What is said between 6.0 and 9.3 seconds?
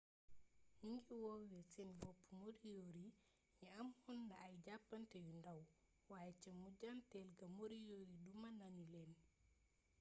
waaye ca mujjanteel ga moriori duma nanu leen